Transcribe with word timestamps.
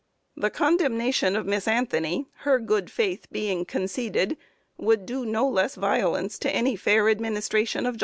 The 0.35 0.49
condemnation 0.49 1.35
of 1.35 1.45
Miss 1.45 1.67
Anthony, 1.67 2.25
her 2.37 2.57
good 2.57 2.89
faith 2.89 3.27
being 3.31 3.65
conceded, 3.65 4.35
would 4.75 5.05
do 5.05 5.27
no 5.27 5.47
less 5.47 5.75
violence 5.75 6.39
to 6.39 6.49
any 6.49 6.75
fair 6.75 7.07
administration 7.07 7.85
of 7.85 7.93
justice. 7.93 7.99